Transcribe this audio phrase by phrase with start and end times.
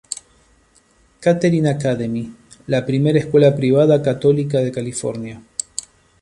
[1.19, 2.33] Catherine Academy",
[2.65, 5.43] la primera escuela privada católica de California.